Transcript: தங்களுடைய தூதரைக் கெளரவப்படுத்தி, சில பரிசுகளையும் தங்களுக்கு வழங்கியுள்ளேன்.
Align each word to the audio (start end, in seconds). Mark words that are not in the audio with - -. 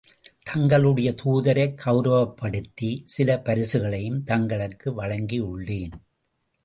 தங்களுடைய 0.43 1.15
தூதரைக் 1.23 1.75
கெளரவப்படுத்தி, 1.85 3.01
சில 3.05 3.39
பரிசுகளையும் 3.39 4.23
தங்களுக்கு 4.23 5.03
வழங்கியுள்ளேன். 5.03 5.91